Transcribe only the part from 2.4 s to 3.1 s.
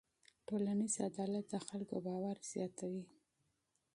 زیاتوي.